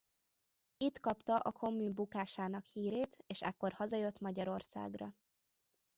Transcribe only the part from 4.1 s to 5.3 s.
Magyarországra.